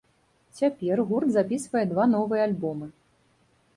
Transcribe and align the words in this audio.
Цяпер 0.61 1.03
гурт 1.11 1.29
запісвае 1.37 1.85
два 1.93 2.03
новыя 2.17 2.41
альбомы. 2.51 2.87